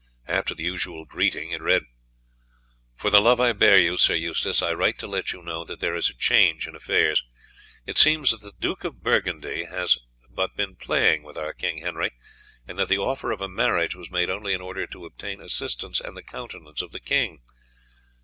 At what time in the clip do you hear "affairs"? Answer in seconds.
6.75-7.21